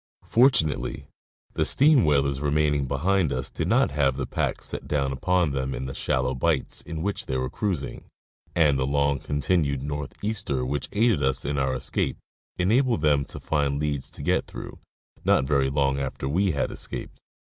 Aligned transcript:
Fortunately, 0.25 1.05
the 1.53 1.63
steam 1.63 2.03
whalers 2.03 2.41
remaining 2.41 2.87
behind 2.87 3.31
us 3.31 3.51
did 3.51 3.67
not 3.67 3.91
have 3.91 4.15
the 4.17 4.25
pack 4.25 4.63
set 4.63 4.87
down 4.87 5.11
upon 5.11 5.51
them 5.51 5.75
in 5.75 5.85
the 5.85 5.93
shallow 5.93 6.33
bights 6.33 6.81
in 6.81 7.03
which 7.03 7.27
they 7.27 7.37
were 7.37 7.51
cruising, 7.51 8.05
and 8.55 8.79
the 8.79 8.87
long 8.87 9.19
continued 9.19 9.83
north 9.83 10.13
easter 10.23 10.65
which 10.65 10.89
aided 10.91 11.21
us 11.21 11.45
in 11.45 11.59
our 11.59 11.75
escape 11.75 12.17
enabled 12.57 13.01
them 13.01 13.23
to 13.25 13.39
find 13.39 13.79
leads 13.79 14.09
to 14.09 14.23
get 14.23 14.47
through, 14.47 14.79
not 15.23 15.45
very 15.45 15.69
long 15.69 15.99
after 15.99 16.27
we 16.27 16.49
had 16.49 16.71
escaped. 16.71 17.21